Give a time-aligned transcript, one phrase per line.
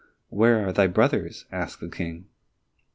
[0.29, 2.25] "Where are thy brothers?" asked the King.